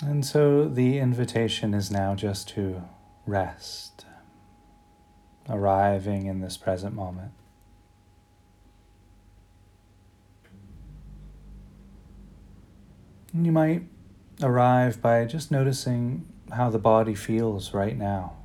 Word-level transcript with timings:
And 0.00 0.24
so 0.24 0.68
the 0.68 0.98
invitation 0.98 1.74
is 1.74 1.90
now 1.90 2.14
just 2.14 2.48
to 2.50 2.82
rest, 3.26 4.06
arriving 5.48 6.26
in 6.26 6.40
this 6.40 6.56
present 6.56 6.94
moment. 6.94 7.32
You 13.34 13.52
might 13.52 13.82
arrive 14.40 15.02
by 15.02 15.24
just 15.24 15.50
noticing 15.50 16.26
how 16.52 16.70
the 16.70 16.78
body 16.78 17.14
feels 17.14 17.74
right 17.74 17.96
now 17.96 18.36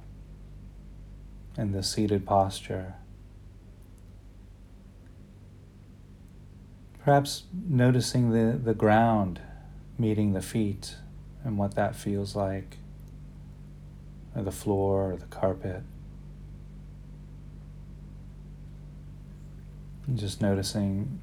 in 1.58 1.72
the 1.72 1.84
seated 1.84 2.26
posture. 2.26 2.96
Perhaps 7.04 7.44
noticing 7.54 8.32
the, 8.32 8.58
the 8.58 8.74
ground 8.74 9.40
meeting 9.98 10.34
the 10.34 10.42
feet 10.42 10.96
and 11.44 11.58
what 11.58 11.76
that 11.76 11.96
feels 11.96 12.36
like, 12.36 12.78
or 14.36 14.44
the 14.44 14.52
floor 14.52 15.12
or 15.12 15.18
the 15.18 15.26
carpet. 15.26 15.84
And 20.08 20.18
just 20.18 20.42
noticing 20.42 21.20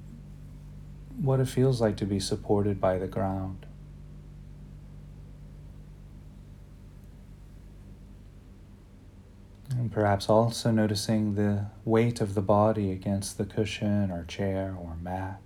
what 1.20 1.40
it 1.40 1.48
feels 1.48 1.80
like 1.80 1.96
to 1.98 2.06
be 2.06 2.18
supported 2.18 2.80
by 2.80 2.98
the 2.98 3.06
ground. 3.06 3.66
And 9.70 9.92
perhaps 9.92 10.28
also 10.28 10.70
noticing 10.70 11.34
the 11.34 11.66
weight 11.84 12.20
of 12.20 12.34
the 12.34 12.42
body 12.42 12.90
against 12.90 13.38
the 13.38 13.44
cushion 13.44 14.10
or 14.10 14.24
chair 14.24 14.76
or 14.78 14.96
mat. 15.00 15.40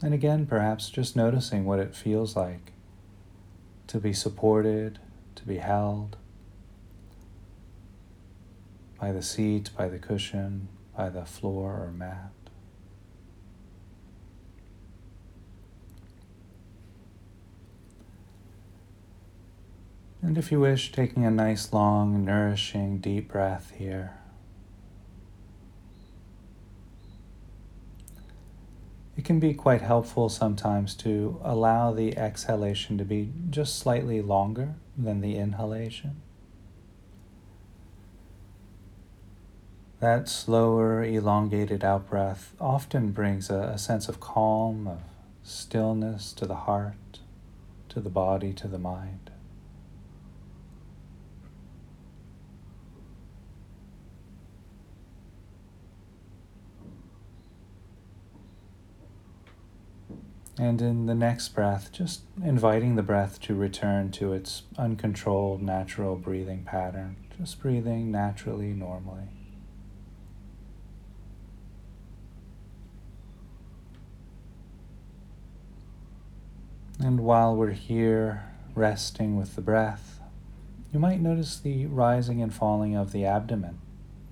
And 0.00 0.14
again, 0.14 0.46
perhaps 0.46 0.90
just 0.90 1.16
noticing 1.16 1.64
what 1.64 1.80
it 1.80 1.94
feels 1.94 2.36
like 2.36 2.72
to 3.88 3.98
be 3.98 4.12
supported, 4.12 5.00
to 5.34 5.44
be 5.44 5.58
held 5.58 6.16
by 9.00 9.12
the 9.12 9.22
seat, 9.22 9.70
by 9.76 9.88
the 9.88 9.98
cushion, 9.98 10.68
by 10.96 11.08
the 11.08 11.24
floor 11.24 11.82
or 11.82 11.90
mat. 11.90 12.32
And 20.20 20.36
if 20.36 20.52
you 20.52 20.60
wish, 20.60 20.92
taking 20.92 21.24
a 21.24 21.30
nice, 21.30 21.72
long, 21.72 22.24
nourishing, 22.24 22.98
deep 22.98 23.28
breath 23.32 23.72
here. 23.78 24.18
It 29.18 29.24
can 29.24 29.40
be 29.40 29.52
quite 29.52 29.82
helpful 29.82 30.28
sometimes 30.28 30.94
to 30.98 31.40
allow 31.42 31.92
the 31.92 32.16
exhalation 32.16 32.96
to 32.98 33.04
be 33.04 33.32
just 33.50 33.76
slightly 33.76 34.22
longer 34.22 34.76
than 34.96 35.22
the 35.22 35.34
inhalation. 35.34 36.22
That 39.98 40.28
slower, 40.28 41.02
elongated 41.02 41.82
out 41.82 42.08
breath 42.08 42.54
often 42.60 43.10
brings 43.10 43.50
a, 43.50 43.72
a 43.74 43.78
sense 43.78 44.08
of 44.08 44.20
calm, 44.20 44.86
of 44.86 45.00
stillness 45.42 46.32
to 46.34 46.46
the 46.46 46.54
heart, 46.54 47.18
to 47.88 47.98
the 47.98 48.10
body, 48.10 48.52
to 48.52 48.68
the 48.68 48.78
mind. 48.78 49.32
And 60.58 60.82
in 60.82 61.06
the 61.06 61.14
next 61.14 61.50
breath, 61.50 61.92
just 61.92 62.22
inviting 62.42 62.96
the 62.96 63.02
breath 63.02 63.40
to 63.42 63.54
return 63.54 64.10
to 64.12 64.32
its 64.32 64.64
uncontrolled, 64.76 65.62
natural 65.62 66.16
breathing 66.16 66.64
pattern, 66.64 67.16
just 67.38 67.62
breathing 67.62 68.10
naturally, 68.10 68.72
normally. 68.72 69.28
And 76.98 77.20
while 77.20 77.54
we're 77.54 77.70
here 77.70 78.42
resting 78.74 79.36
with 79.36 79.54
the 79.54 79.62
breath, 79.62 80.18
you 80.92 80.98
might 80.98 81.20
notice 81.20 81.60
the 81.60 81.86
rising 81.86 82.42
and 82.42 82.52
falling 82.52 82.96
of 82.96 83.12
the 83.12 83.24
abdomen 83.24 83.78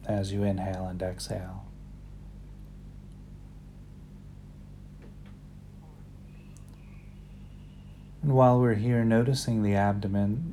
as 0.08 0.32
you 0.32 0.42
inhale 0.42 0.86
and 0.86 1.00
exhale. 1.00 1.65
And 8.26 8.34
while 8.34 8.58
we're 8.58 8.74
here 8.74 9.04
noticing 9.04 9.62
the 9.62 9.76
abdomen, 9.76 10.52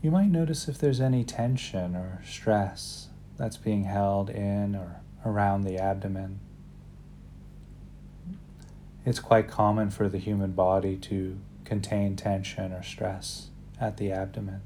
you 0.00 0.12
might 0.12 0.30
notice 0.30 0.68
if 0.68 0.78
there's 0.78 1.00
any 1.00 1.24
tension 1.24 1.96
or 1.96 2.22
stress 2.24 3.08
that's 3.36 3.56
being 3.56 3.82
held 3.82 4.30
in 4.30 4.76
or 4.76 5.00
around 5.26 5.64
the 5.64 5.78
abdomen. 5.78 6.38
It's 9.04 9.18
quite 9.18 9.48
common 9.48 9.90
for 9.90 10.08
the 10.08 10.18
human 10.18 10.52
body 10.52 10.96
to 10.96 11.36
contain 11.64 12.14
tension 12.14 12.72
or 12.72 12.84
stress 12.84 13.48
at 13.80 13.96
the 13.96 14.12
abdomen. 14.12 14.60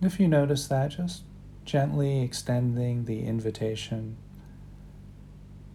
If 0.00 0.18
you 0.18 0.26
notice 0.26 0.66
that, 0.68 0.92
just 0.92 1.22
gently 1.66 2.22
extending 2.22 3.04
the 3.04 3.24
invitation 3.24 4.16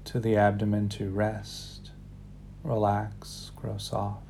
to 0.05 0.19
the 0.19 0.35
abdomen 0.35 0.89
to 0.89 1.11
rest, 1.11 1.91
relax, 2.63 3.51
grow 3.55 3.77
soft. 3.77 4.24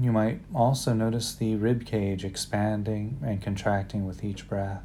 You 0.00 0.10
might 0.10 0.40
also 0.54 0.94
notice 0.94 1.34
the 1.34 1.56
rib 1.56 1.84
cage 1.84 2.24
expanding 2.24 3.18
and 3.22 3.42
contracting 3.42 4.06
with 4.06 4.24
each 4.24 4.48
breath. 4.48 4.82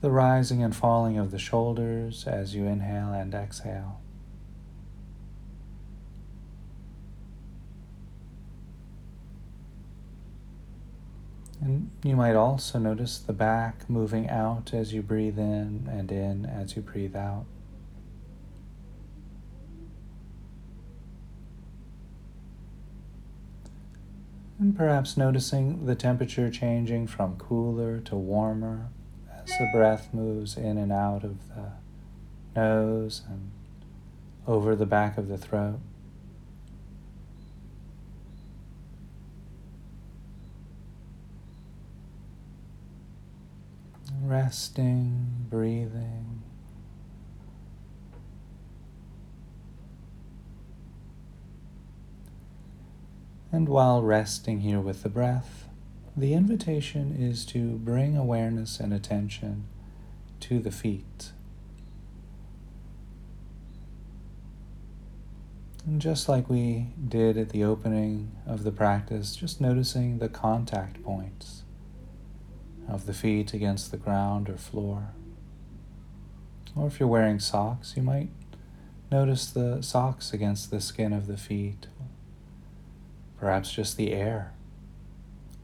The 0.00 0.10
rising 0.10 0.62
and 0.62 0.74
falling 0.74 1.18
of 1.18 1.30
the 1.30 1.38
shoulders 1.38 2.26
as 2.26 2.54
you 2.54 2.66
inhale 2.66 3.12
and 3.12 3.34
exhale. 3.34 4.00
And 11.60 11.90
you 12.02 12.16
might 12.16 12.34
also 12.34 12.78
notice 12.78 13.18
the 13.18 13.32
back 13.32 13.88
moving 13.88 14.28
out 14.28 14.74
as 14.74 14.92
you 14.92 15.00
breathe 15.00 15.38
in 15.38 15.88
and 15.90 16.12
in 16.12 16.44
as 16.44 16.76
you 16.76 16.82
breathe 16.82 17.16
out. 17.16 17.46
And 24.64 24.74
perhaps 24.74 25.18
noticing 25.18 25.84
the 25.84 25.94
temperature 25.94 26.50
changing 26.50 27.06
from 27.06 27.36
cooler 27.36 28.00
to 28.00 28.16
warmer 28.16 28.88
as 29.30 29.46
the 29.58 29.68
breath 29.74 30.08
moves 30.14 30.56
in 30.56 30.78
and 30.78 30.90
out 30.90 31.22
of 31.22 31.36
the 31.48 31.70
nose 32.56 33.20
and 33.28 33.50
over 34.46 34.74
the 34.74 34.86
back 34.86 35.18
of 35.18 35.28
the 35.28 35.36
throat. 35.36 35.80
Resting, 44.22 45.26
breathing. 45.50 46.42
And 53.54 53.68
while 53.68 54.02
resting 54.02 54.62
here 54.62 54.80
with 54.80 55.04
the 55.04 55.08
breath, 55.08 55.68
the 56.16 56.34
invitation 56.34 57.14
is 57.16 57.46
to 57.46 57.76
bring 57.76 58.16
awareness 58.16 58.80
and 58.80 58.92
attention 58.92 59.66
to 60.40 60.58
the 60.58 60.72
feet. 60.72 61.30
And 65.86 66.00
just 66.00 66.28
like 66.28 66.50
we 66.50 66.88
did 67.06 67.38
at 67.38 67.50
the 67.50 67.62
opening 67.62 68.32
of 68.44 68.64
the 68.64 68.72
practice, 68.72 69.36
just 69.36 69.60
noticing 69.60 70.18
the 70.18 70.28
contact 70.28 71.00
points 71.04 71.62
of 72.88 73.06
the 73.06 73.14
feet 73.14 73.54
against 73.54 73.92
the 73.92 73.96
ground 73.96 74.48
or 74.48 74.56
floor. 74.56 75.10
Or 76.74 76.88
if 76.88 76.98
you're 76.98 77.08
wearing 77.08 77.38
socks, 77.38 77.92
you 77.96 78.02
might 78.02 78.30
notice 79.12 79.46
the 79.46 79.80
socks 79.80 80.32
against 80.32 80.72
the 80.72 80.80
skin 80.80 81.12
of 81.12 81.28
the 81.28 81.36
feet 81.36 81.86
perhaps 83.38 83.72
just 83.72 83.96
the 83.96 84.12
air 84.12 84.52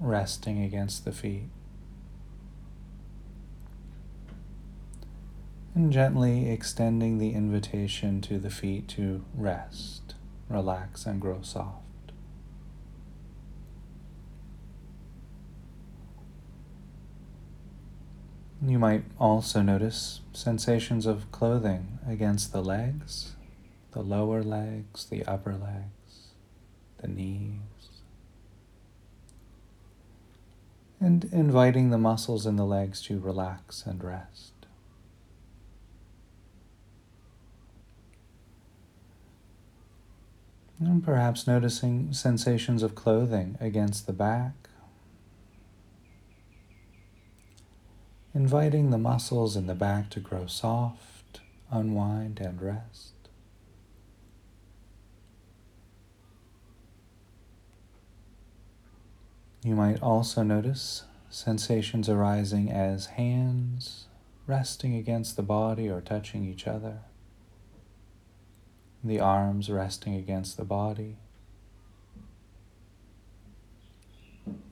resting 0.01 0.63
against 0.63 1.05
the 1.05 1.13
feet. 1.13 1.49
And 5.75 5.93
gently 5.93 6.51
extending 6.51 7.19
the 7.19 7.33
invitation 7.33 8.21
to 8.23 8.39
the 8.39 8.51
feet 8.51 8.89
to 8.89 9.25
rest, 9.35 10.15
relax, 10.49 11.07
and 11.07 11.21
grow 11.21 11.43
soft. 11.43 11.85
You 18.63 18.79
might 18.79 19.05
also 19.19 19.63
notice 19.63 20.21
sensations 20.33 21.07
of 21.07 21.31
clothing 21.33 21.99
against 22.07 22.53
the 22.53 22.63
legs, 22.63 23.33
the 23.93 24.03
lower 24.03 24.43
legs, 24.43 25.07
the 25.07 25.25
upper 25.25 25.53
legs 25.53 26.00
the 27.01 27.09
knees. 27.09 27.61
And 31.01 31.25
inviting 31.33 31.91
the 31.91 31.99
muscles 31.99 32.47
in 32.47 32.57
the 32.57 32.65
legs 32.65 33.01
to 33.03 33.19
relax 33.19 33.85
and 33.87 34.05
rest. 34.05 34.53
And 40.79 41.05
perhaps 41.05 41.47
noticing 41.47 42.15
sensations 42.15 42.83
of 42.83 42.95
clothing 42.95 43.59
against 43.61 44.07
the 44.07 44.15
back, 44.15 44.71
inviting 48.35 48.91
the 48.91 48.97
muscles 48.97 49.57
in 49.57 49.67
the 49.67 49.75
back 49.75 50.09
to 50.11 50.21
grow 50.21 50.47
soft, 50.47 51.41
unwind, 51.71 52.41
and 52.41 52.63
rest. 52.63 53.20
You 59.63 59.75
might 59.75 60.03
also 60.03 60.43
notice 60.43 61.05
sensations 61.29 62.09
arising 62.09 62.73
as 62.73 63.07
hands 63.07 64.07
resting 64.47 64.97
against 64.97 65.37
the 65.37 65.43
body 65.43 65.89
or 65.89 66.01
touching 66.01 66.45
each 66.45 66.67
other, 66.67 66.99
the 69.05 69.21
arms 69.21 69.71
resting 69.71 70.15
against 70.15 70.57
the 70.57 70.65
body. 70.65 71.19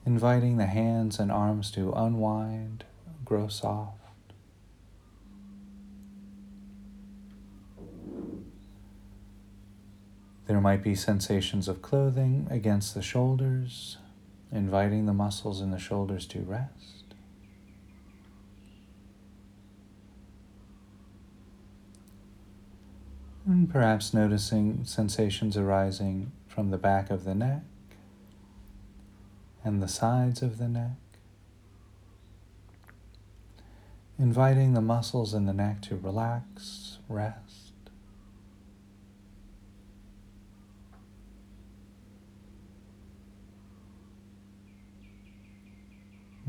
Inviting 0.05 0.57
the 0.57 0.65
hands 0.65 1.19
and 1.19 1.31
arms 1.31 1.71
to 1.71 1.93
unwind 1.93 2.83
grow 3.23 3.47
soft. 3.47 3.95
There 10.47 10.59
might 10.59 10.81
be 10.81 10.95
sensations 10.95 11.67
of 11.67 11.83
clothing 11.83 12.47
against 12.49 12.95
the 12.95 13.03
shoulders, 13.03 13.97
inviting 14.51 15.05
the 15.05 15.13
muscles 15.13 15.61
in 15.61 15.71
the 15.71 15.79
shoulders 15.79 16.25
to 16.27 16.39
rest. 16.41 17.03
And 23.45 23.69
perhaps 23.69 24.13
noticing 24.13 24.85
sensations 24.85 25.57
arising 25.57 26.31
from 26.47 26.69
the 26.69 26.77
back 26.77 27.09
of 27.09 27.23
the 27.23 27.33
neck 27.33 27.63
and 29.63 29.81
the 29.81 29.87
sides 29.87 30.41
of 30.41 30.57
the 30.57 30.67
neck. 30.67 30.97
inviting 34.19 34.73
the 34.73 34.81
muscles 34.81 35.33
in 35.33 35.45
the 35.45 35.53
neck 35.53 35.81
to 35.81 35.95
relax, 35.95 36.97
rest. 37.07 37.68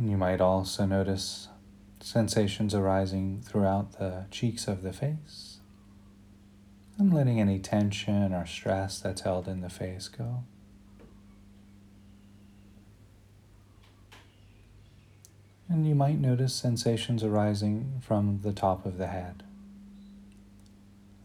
You 0.03 0.17
might 0.17 0.41
also 0.41 0.87
notice 0.87 1.49
sensations 2.01 2.75
arising 2.75 3.43
throughout 3.45 3.99
the 3.99 4.25
cheeks 4.31 4.67
of 4.67 4.83
the 4.83 4.95
face 4.95 5.59
and 6.97 7.13
letting 7.13 7.39
any 7.39 7.59
tension 7.59 8.33
or 8.33 8.47
stress 8.47 8.99
that's 8.99 9.21
held 9.23 9.47
in 9.47 9.61
the 9.61 9.69
face 9.69 10.09
go. 10.09 10.45
And 15.69 15.87
you 15.87 15.95
might 15.95 16.19
notice 16.19 16.55
sensations 16.55 17.23
arising 17.23 18.01
from 18.01 18.41
the 18.43 18.53
top 18.53 18.87
of 18.87 18.97
the 18.97 19.09
head, 19.09 19.43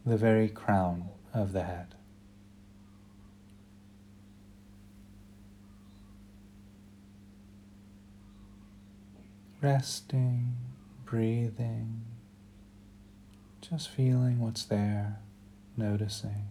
the 0.05 0.17
very 0.17 0.49
crown 0.49 1.09
of 1.33 1.53
the 1.53 1.63
head. 1.63 1.95
Resting, 9.61 10.55
breathing, 11.05 12.01
just 13.61 13.89
feeling 13.89 14.39
what's 14.39 14.63
there, 14.63 15.19
noticing. 15.75 16.47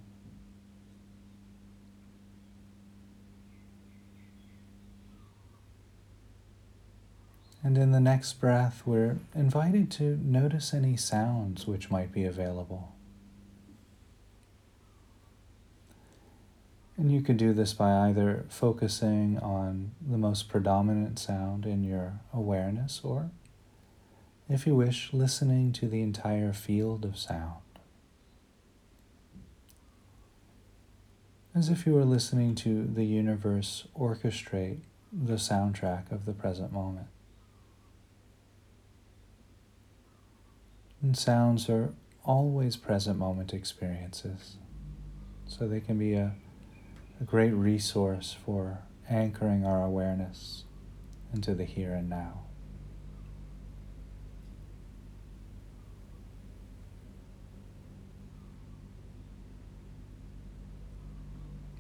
And 7.63 7.79
in 7.79 7.93
the 7.93 8.01
next 8.01 8.35
breath, 8.41 8.83
we're 8.85 9.17
invited 9.35 9.91
to 9.93 10.19
notice 10.23 10.75
any 10.75 10.97
sounds 10.97 11.67
which 11.67 11.91
might 11.91 12.13
be 12.13 12.25
available. 12.25 12.94
And 16.97 17.11
you 17.11 17.23
can 17.23 17.37
do 17.37 17.53
this 17.53 17.73
by 17.73 18.09
either 18.09 18.45
focusing 18.49 19.39
on 19.39 19.91
the 20.01 20.19
most 20.19 20.49
predominant 20.49 21.19
sound 21.19 21.67
in 21.67 21.83
your 21.83 22.21
awareness, 22.33 23.01
or, 23.03 23.31
if 24.49 24.67
you 24.67 24.77
wish, 24.77 25.13
listening 25.13 25.73
to 25.73 25.89
the 25.89 26.03
entire 26.03 26.53
field 26.53 27.05
of 27.05 27.19
sound. 27.19 27.63
As 31.53 31.69
if 31.69 31.85
you 31.87 31.95
were 31.95 32.05
listening 32.05 32.55
to 32.57 32.85
the 32.85 33.05
universe 33.05 33.87
orchestrate 33.99 34.81
the 35.13 35.35
soundtrack 35.35 36.11
of 36.11 36.27
the 36.27 36.33
present 36.33 36.73
moment. 36.73 37.07
And 41.03 41.17
sounds 41.17 41.69
are 41.69 41.93
always 42.25 42.77
present 42.77 43.19
moment 43.19 43.53
experiences. 43.53 44.57
So 45.47 45.69
they 45.69 45.81
can 45.81 45.99
be 45.99 46.15
a, 46.15 46.35
a 47.21 47.25
great 47.25 47.53
resource 47.53 48.37
for 48.45 48.79
anchoring 49.09 49.65
our 49.65 49.83
awareness 49.83 50.65
into 51.33 51.55
the 51.55 51.65
here 51.65 51.95
and 51.95 52.09
now. 52.09 52.41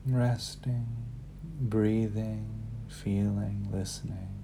Resting, 0.07 0.87
breathing, 1.61 2.67
feeling, 2.89 3.69
listening. 3.73 4.44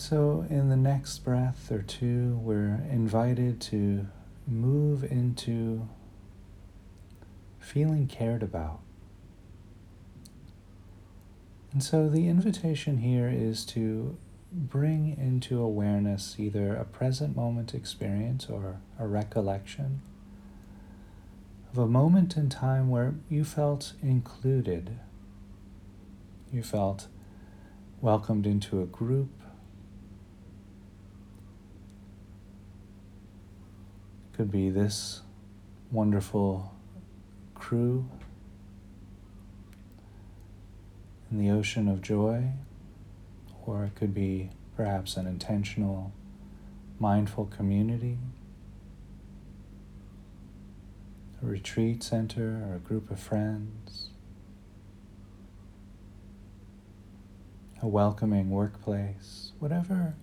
So, 0.00 0.46
in 0.48 0.68
the 0.68 0.76
next 0.76 1.18
breath 1.24 1.72
or 1.72 1.82
two, 1.82 2.38
we're 2.42 2.80
invited 2.88 3.60
to 3.62 4.06
move 4.46 5.02
into 5.02 5.88
feeling 7.58 8.06
cared 8.06 8.44
about. 8.44 8.78
And 11.72 11.82
so, 11.82 12.08
the 12.08 12.28
invitation 12.28 12.98
here 12.98 13.28
is 13.28 13.64
to 13.66 14.16
bring 14.52 15.16
into 15.18 15.60
awareness 15.60 16.36
either 16.38 16.76
a 16.76 16.84
present 16.84 17.34
moment 17.34 17.74
experience 17.74 18.46
or 18.48 18.80
a 19.00 19.06
recollection 19.06 20.00
of 21.72 21.78
a 21.78 21.88
moment 21.88 22.36
in 22.36 22.48
time 22.48 22.88
where 22.88 23.14
you 23.28 23.44
felt 23.44 23.94
included, 24.00 24.96
you 26.52 26.62
felt 26.62 27.08
welcomed 28.00 28.46
into 28.46 28.80
a 28.80 28.86
group 28.86 29.30
could 34.38 34.52
be 34.52 34.70
this 34.70 35.22
wonderful 35.90 36.72
crew 37.56 38.08
in 41.28 41.40
the 41.40 41.50
ocean 41.50 41.88
of 41.88 42.00
joy, 42.00 42.44
or 43.66 43.82
it 43.82 43.96
could 43.96 44.14
be 44.14 44.48
perhaps 44.76 45.16
an 45.16 45.26
intentional, 45.26 46.12
mindful 47.00 47.46
community, 47.46 48.16
a 51.42 51.46
retreat 51.46 52.04
center, 52.04 52.64
or 52.64 52.76
a 52.76 52.78
group 52.78 53.10
of 53.10 53.18
friends, 53.18 54.10
a 57.82 57.88
welcoming 57.88 58.50
workplace, 58.50 59.50
whatever 59.58 60.14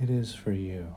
it 0.00 0.08
is 0.08 0.36
for 0.36 0.52
you. 0.52 0.94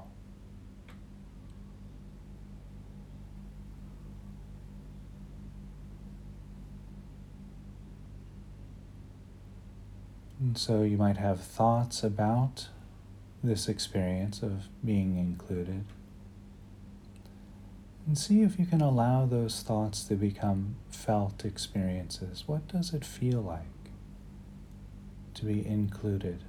And 10.41 10.57
so 10.57 10.81
you 10.81 10.97
might 10.97 11.17
have 11.17 11.39
thoughts 11.39 12.03
about 12.03 12.69
this 13.43 13.69
experience 13.69 14.41
of 14.41 14.69
being 14.83 15.19
included. 15.19 15.85
And 18.07 18.17
see 18.17 18.41
if 18.41 18.57
you 18.57 18.65
can 18.65 18.81
allow 18.81 19.27
those 19.27 19.61
thoughts 19.61 20.03
to 20.05 20.15
become 20.15 20.77
felt 20.89 21.45
experiences. 21.45 22.45
What 22.47 22.67
does 22.67 22.91
it 22.91 23.05
feel 23.05 23.39
like 23.39 23.91
to 25.35 25.45
be 25.45 25.65
included? 25.65 26.43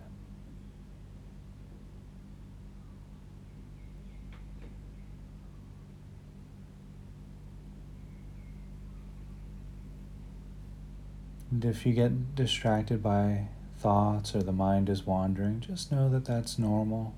And 11.51 11.63
if 11.67 11.85
you 11.85 11.93
get 11.93 12.35
distracted 12.35 13.03
by 13.03 13.49
thoughts 13.83 14.33
or 14.35 14.45
the 14.45 14.53
mind 14.53 14.89
is 14.89 15.05
wandering, 15.05 15.59
just 15.59 15.91
know 15.91 16.09
that 16.09 16.25
that's 16.25 16.57
normal 16.57 17.15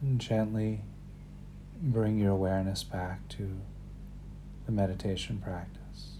and 0.00 0.20
gently 0.20 0.82
bring 1.82 2.16
your 2.16 2.30
awareness 2.30 2.84
back 2.84 3.26
to 3.28 3.56
the 4.66 4.72
meditation 4.72 5.42
practice. 5.42 6.12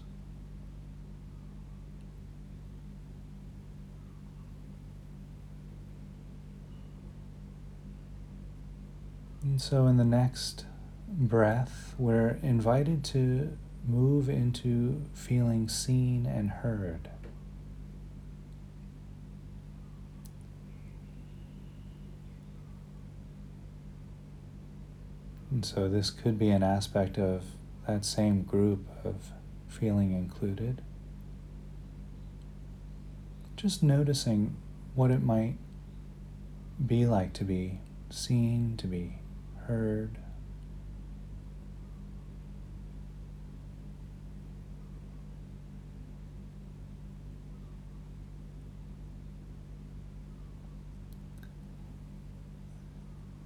And 9.41 9.61
so, 9.61 9.87
in 9.87 9.95
the 9.95 10.03
next 10.03 10.65
breath, 11.07 11.95
we're 11.97 12.37
invited 12.43 13.05
to 13.05 13.57
move 13.87 14.27
into 14.27 15.01
feeling 15.13 15.69
seen 15.69 16.25
and 16.25 16.49
heard. 16.49 17.07
And 25.57 25.65
so 25.65 25.89
this 25.89 26.11
could 26.11 26.37
be 26.37 26.51
an 26.51 26.61
aspect 26.61 27.17
of 27.17 27.41
that 27.87 28.05
same 28.05 28.43
group 28.43 28.87
of 29.03 29.31
feeling 29.67 30.11
included. 30.11 30.83
Just 33.55 33.81
noticing 33.81 34.55
what 34.93 35.09
it 35.09 35.23
might 35.23 35.55
be 36.85 37.07
like 37.07 37.33
to 37.33 37.43
be 37.43 37.79
seen, 38.11 38.77
to 38.77 38.85
be 38.85 39.15
heard. 39.65 40.19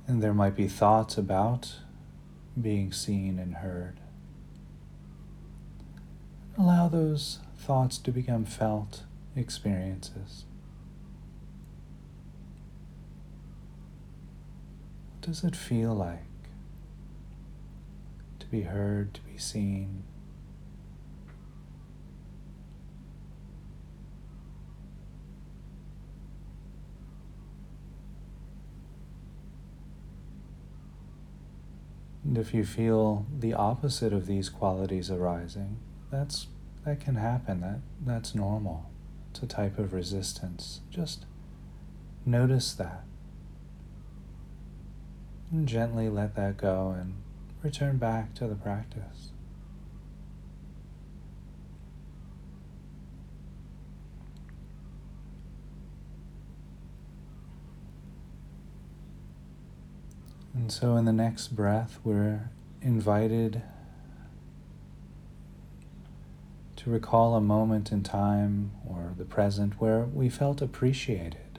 And 0.07 0.21
there 0.21 0.33
might 0.33 0.57
be 0.57 0.67
thoughts 0.67 1.17
about 1.17 1.75
being 2.59 2.91
seen 2.91 3.39
and 3.39 3.55
heard. 3.55 3.99
Allow 6.57 6.89
those 6.89 7.39
thoughts 7.57 7.97
to 7.99 8.11
become 8.11 8.45
felt 8.45 9.03
experiences. 9.35 10.45
What 15.13 15.21
does 15.21 15.43
it 15.43 15.55
feel 15.55 15.93
like 15.93 16.19
to 18.39 18.47
be 18.47 18.61
heard, 18.63 19.13
to 19.13 19.21
be 19.21 19.37
seen? 19.37 20.03
And 32.23 32.37
if 32.37 32.53
you 32.53 32.63
feel 32.63 33.25
the 33.39 33.53
opposite 33.53 34.13
of 34.13 34.27
these 34.27 34.49
qualities 34.49 35.09
arising, 35.09 35.77
that's 36.11 36.47
that 36.85 36.99
can 36.99 37.15
happen. 37.15 37.61
That 37.61 37.79
that's 38.05 38.35
normal. 38.35 38.89
It's 39.31 39.43
a 39.43 39.47
type 39.47 39.79
of 39.79 39.93
resistance. 39.93 40.81
Just 40.89 41.25
notice 42.25 42.73
that. 42.73 43.03
And 45.51 45.67
gently 45.67 46.09
let 46.09 46.35
that 46.35 46.57
go 46.57 46.95
and 46.97 47.15
return 47.63 47.97
back 47.97 48.33
to 48.35 48.47
the 48.47 48.55
practice. 48.55 49.31
And 60.61 60.71
so, 60.71 60.95
in 60.95 61.05
the 61.05 61.11
next 61.11 61.55
breath, 61.55 61.97
we're 62.03 62.51
invited 62.83 63.63
to 66.75 66.89
recall 66.91 67.33
a 67.33 67.41
moment 67.41 67.91
in 67.91 68.03
time 68.03 68.69
or 68.87 69.15
the 69.17 69.25
present 69.25 69.81
where 69.81 70.01
we 70.01 70.29
felt 70.29 70.61
appreciated. 70.61 71.57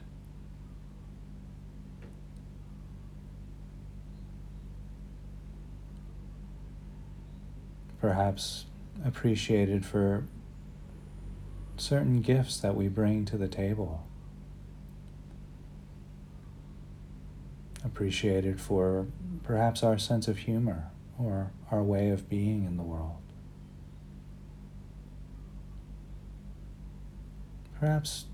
Perhaps 7.99 8.67
appreciated 9.03 9.85
for 9.85 10.23
certain 11.75 12.21
gifts 12.21 12.57
that 12.61 12.77
we 12.77 12.87
bring 12.87 13.25
to 13.25 13.37
the 13.37 13.49
table. 13.49 14.07
Appreciated 17.85 18.61
for 18.61 19.07
perhaps 19.43 19.83
our 19.83 19.97
sense 19.97 20.27
of 20.27 20.39
humor 20.39 20.91
or 21.19 21.51
our 21.71 21.83
way 21.83 22.09
of 22.09 22.29
being 22.29 22.65
in 22.65 22.77
the 22.77 22.83
world. 22.83 23.17
Perhaps 27.79 28.25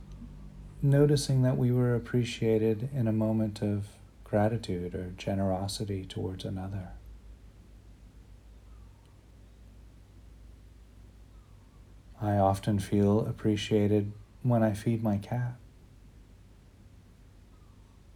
noticing 0.81 1.41
that 1.41 1.57
we 1.57 1.71
were 1.71 1.95
appreciated 1.95 2.89
in 2.93 3.07
a 3.07 3.11
moment 3.11 3.61
of 3.61 3.87
gratitude 4.23 4.93
or 4.93 5.11
generosity 5.17 6.05
towards 6.05 6.45
another. 6.45 6.89
I 12.21 12.35
often 12.35 12.79
feel 12.79 13.21
appreciated 13.25 14.11
when 14.43 14.61
I 14.61 14.73
feed 14.73 15.01
my 15.01 15.17
cat. 15.17 15.55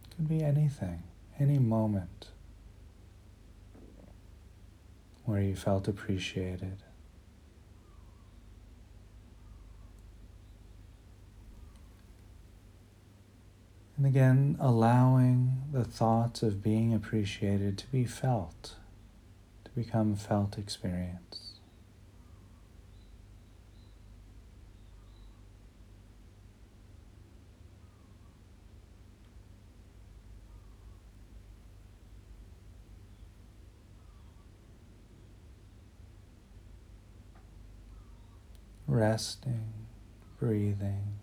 It 0.04 0.16
could 0.16 0.28
be 0.28 0.42
anything 0.42 1.02
any 1.38 1.58
moment 1.58 2.28
where 5.24 5.40
you 5.40 5.56
felt 5.56 5.88
appreciated. 5.88 6.82
And 13.96 14.06
again, 14.06 14.56
allowing 14.60 15.62
the 15.72 15.84
thoughts 15.84 16.42
of 16.42 16.62
being 16.62 16.92
appreciated 16.92 17.78
to 17.78 17.86
be 17.86 18.04
felt, 18.04 18.74
to 19.64 19.70
become 19.70 20.16
felt 20.16 20.58
experience. 20.58 21.53
Resting, 38.94 39.72
breathing. 40.38 41.18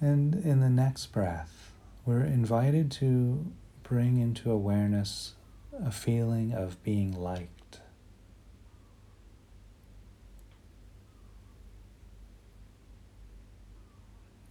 And 0.00 0.34
in 0.34 0.60
the 0.60 0.68
next 0.68 1.06
breath, 1.06 1.72
we're 2.04 2.24
invited 2.24 2.90
to 2.92 3.46
bring 3.82 4.18
into 4.18 4.50
awareness 4.50 5.34
a 5.72 5.90
feeling 5.90 6.52
of 6.52 6.82
being 6.82 7.12
liked. 7.12 7.80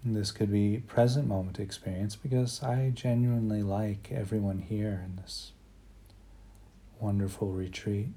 And 0.04 0.16
this 0.16 0.32
could 0.32 0.52
be 0.52 0.84
present 0.86 1.28
moment 1.28 1.60
experience 1.60 2.16
because 2.16 2.62
I 2.62 2.92
genuinely 2.94 3.64
like 3.64 4.10
everyone 4.12 4.60
here 4.60 5.02
in 5.06 5.16
this 5.16 5.53
wonderful 7.04 7.52
retreat. 7.52 8.08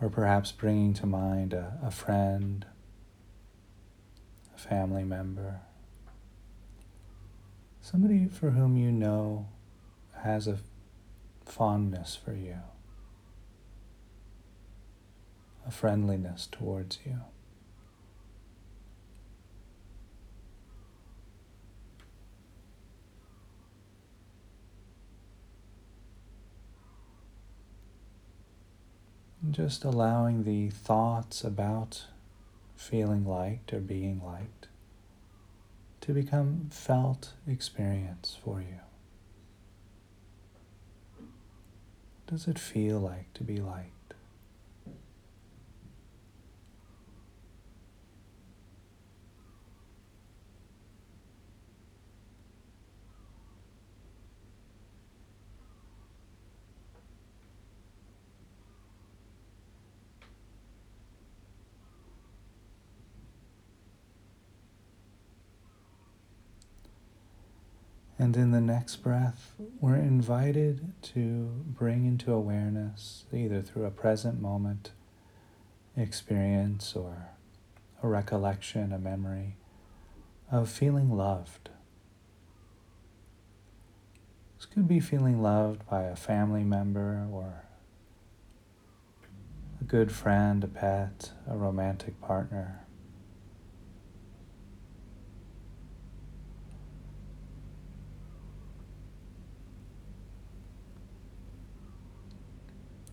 Or 0.00 0.10
perhaps 0.10 0.52
bringing 0.52 0.92
to 0.94 1.06
mind 1.06 1.54
a, 1.54 1.78
a 1.82 1.90
friend, 1.90 2.66
a 4.54 4.58
family 4.58 5.04
member, 5.04 5.60
somebody 7.80 8.26
for 8.26 8.50
whom 8.50 8.76
you 8.76 8.92
know 8.92 9.48
has 10.22 10.46
a 10.46 10.58
fondness 11.44 12.16
for 12.22 12.34
you, 12.34 12.58
a 15.66 15.70
friendliness 15.70 16.46
towards 16.50 16.98
you. 17.04 17.20
Just 29.62 29.84
allowing 29.84 30.44
the 30.44 30.70
thoughts 30.70 31.44
about 31.44 32.06
feeling 32.76 33.26
liked 33.26 33.74
or 33.74 33.78
being 33.78 34.18
liked 34.24 34.68
to 36.00 36.14
become 36.14 36.70
felt 36.70 37.34
experience 37.46 38.38
for 38.42 38.62
you. 38.62 38.80
Does 42.26 42.48
it 42.48 42.58
feel 42.58 43.00
like 43.00 43.34
to 43.34 43.44
be 43.44 43.58
liked? 43.58 43.99
And 68.20 68.36
in 68.36 68.50
the 68.50 68.60
next 68.60 68.96
breath, 68.96 69.54
we're 69.80 69.96
invited 69.96 70.92
to 71.14 71.50
bring 71.66 72.04
into 72.04 72.34
awareness, 72.34 73.24
either 73.32 73.62
through 73.62 73.86
a 73.86 73.90
present 73.90 74.42
moment 74.42 74.90
experience 75.96 76.94
or 76.94 77.30
a 78.02 78.08
recollection, 78.08 78.92
a 78.92 78.98
memory, 78.98 79.56
of 80.52 80.68
feeling 80.68 81.10
loved. 81.16 81.70
This 84.58 84.66
could 84.66 84.86
be 84.86 85.00
feeling 85.00 85.40
loved 85.40 85.88
by 85.88 86.02
a 86.02 86.14
family 86.14 86.62
member 86.62 87.26
or 87.32 87.64
a 89.80 89.84
good 89.84 90.12
friend, 90.12 90.62
a 90.62 90.68
pet, 90.68 91.32
a 91.48 91.56
romantic 91.56 92.20
partner. 92.20 92.84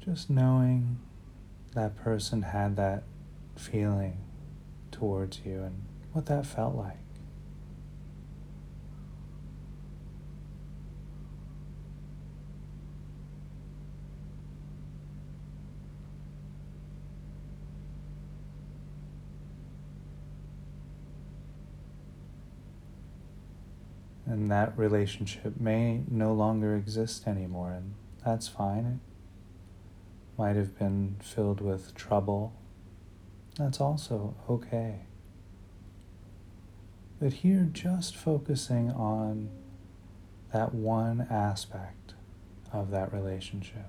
Just 0.08 0.30
knowing 0.30 1.00
that 1.76 1.98
person 1.98 2.42
had 2.42 2.78
that 2.78 3.04
feeling 3.58 4.20
towards 4.90 5.42
you 5.46 5.64
and 5.64 5.84
what 6.14 6.28
that 6.28 6.46
felt 6.46 6.76
like. 6.76 6.96
And 24.26 24.50
that 24.50 24.78
relationship 24.78 25.60
may 25.60 26.04
no 26.10 26.32
longer 26.32 26.78
exist 26.78 27.28
anymore, 27.28 27.72
and 27.72 27.94
that's 28.24 28.48
fine 28.48 29.02
might 30.38 30.56
have 30.56 30.78
been 30.78 31.16
filled 31.22 31.62
with 31.62 31.96
trouble, 31.96 32.54
that's 33.58 33.82
also 33.82 34.36
okay. 34.50 35.02
But 37.20 37.34
here, 37.34 37.68
just 37.72 38.16
focusing 38.16 38.92
on 38.92 39.50
that 40.54 40.74
one 40.74 41.26
aspect 41.30 42.14
of 42.72 42.92
that 42.92 43.12
relationship, 43.12 43.88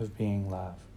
of 0.00 0.16
being 0.16 0.48
loved. 0.48 0.87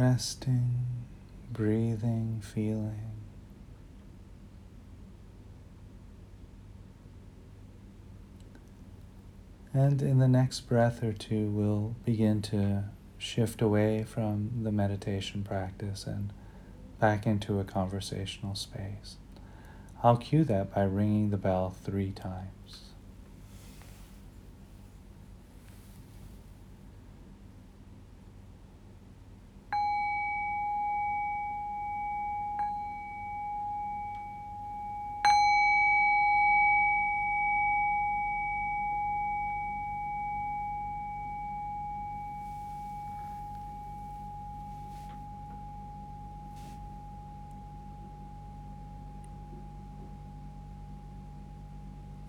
Resting, 0.00 0.78
breathing, 1.52 2.40
feeling. 2.42 3.12
And 9.74 10.00
in 10.00 10.18
the 10.18 10.26
next 10.26 10.62
breath 10.62 11.04
or 11.04 11.12
two, 11.12 11.50
we'll 11.50 11.96
begin 12.06 12.40
to 12.42 12.84
shift 13.18 13.60
away 13.60 14.04
from 14.04 14.62
the 14.62 14.72
meditation 14.72 15.44
practice 15.44 16.06
and 16.06 16.32
back 16.98 17.26
into 17.26 17.60
a 17.60 17.64
conversational 17.64 18.54
space. 18.54 19.18
I'll 20.02 20.16
cue 20.16 20.44
that 20.44 20.74
by 20.74 20.84
ringing 20.84 21.28
the 21.28 21.36
bell 21.36 21.76
three 21.84 22.10
times. 22.10 22.89